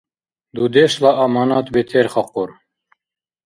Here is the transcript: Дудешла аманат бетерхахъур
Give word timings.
Дудешла 0.55 1.11
аманат 1.23 1.65
бетерхахъур 1.73 2.49